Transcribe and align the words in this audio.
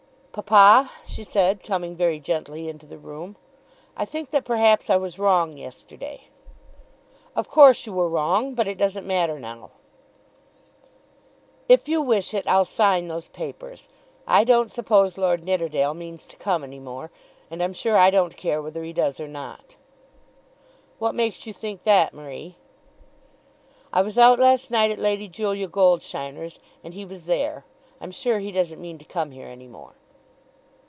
"Papa," 0.33 0.89
she 1.05 1.25
said, 1.25 1.61
coming 1.61 1.93
very 1.93 2.17
gently 2.17 2.69
into 2.69 2.85
the 2.85 2.97
room, 2.97 3.35
"I 3.97 4.05
think 4.05 4.29
that 4.29 4.45
perhaps 4.45 4.89
I 4.89 4.95
was 4.95 5.19
wrong 5.19 5.57
yesterday." 5.57 6.29
"Of 7.35 7.49
course 7.49 7.85
you 7.85 7.91
were 7.91 8.07
wrong; 8.07 8.53
but 8.53 8.65
it 8.65 8.77
doesn't 8.77 9.05
matter 9.05 9.41
now." 9.41 9.71
"If 11.67 11.89
you 11.89 12.01
wish 12.01 12.33
it 12.33 12.47
I'll 12.47 12.63
sign 12.63 13.09
those 13.09 13.27
papers. 13.27 13.89
I 14.25 14.45
don't 14.45 14.71
suppose 14.71 15.17
Lord 15.17 15.43
Nidderdale 15.43 15.93
means 15.93 16.25
to 16.27 16.37
come 16.37 16.63
any 16.63 16.79
more; 16.79 17.11
and 17.49 17.61
I'm 17.61 17.73
sure 17.73 17.97
I 17.97 18.09
don't 18.09 18.37
care 18.37 18.61
whether 18.61 18.85
he 18.85 18.93
does 18.93 19.19
or 19.19 19.27
not." 19.27 19.75
"What 20.97 21.13
makes 21.13 21.45
you 21.45 21.51
think 21.51 21.83
that, 21.83 22.13
Marie?" 22.13 22.55
"I 23.91 24.01
was 24.01 24.17
out 24.17 24.39
last 24.39 24.71
night 24.71 24.91
at 24.91 24.97
Lady 24.97 25.27
Julia 25.27 25.67
Goldsheiner's, 25.67 26.57
and 26.85 26.93
he 26.93 27.03
was 27.03 27.25
there. 27.25 27.65
I'm 27.99 28.11
sure 28.11 28.39
he 28.39 28.53
doesn't 28.53 28.79
mean 28.79 28.97
to 28.97 29.03
come 29.03 29.31
here 29.31 29.49
any 29.49 29.67
more." 29.67 29.95